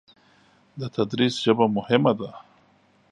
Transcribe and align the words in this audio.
د 0.79 0.81
تدریس 0.95 1.33
ژبه 1.43 1.65
مهمه 1.77 2.13
ده. 2.19 2.31